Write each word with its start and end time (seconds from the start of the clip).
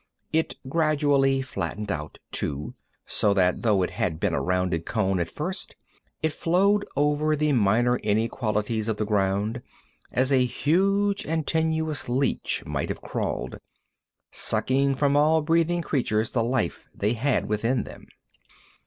It 0.33 0.55
gradually 0.67 1.43
flattened 1.43 1.91
out, 1.91 2.17
too, 2.31 2.73
so 3.05 3.35
that 3.35 3.61
though 3.61 3.83
it 3.83 3.91
had 3.91 4.19
been 4.19 4.33
a 4.33 4.41
rounded 4.41 4.83
cone 4.83 5.19
at 5.19 5.29
first, 5.29 5.75
it 6.23 6.33
flowed 6.33 6.83
over 6.95 7.35
the 7.35 7.51
minor 7.51 7.97
inequalities 7.97 8.87
of 8.87 8.97
the 8.97 9.05
ground 9.05 9.61
as 10.11 10.31
a 10.31 10.43
huge 10.43 11.23
and 11.23 11.45
tenuous 11.45 12.09
leech 12.09 12.63
might 12.65 12.89
have 12.89 13.03
crawled, 13.03 13.59
sucking 14.31 14.95
from 14.95 15.15
all 15.15 15.43
breathing 15.43 15.83
creatures 15.83 16.31
the 16.31 16.43
life 16.43 16.89
they 16.95 17.13
had 17.13 17.47
within 17.47 17.83
them. 17.83 18.05